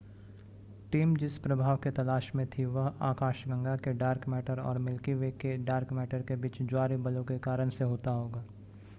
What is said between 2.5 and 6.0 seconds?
थी वह आकाशगंगा के डार्क मैटर और मिल्की वे के डार्क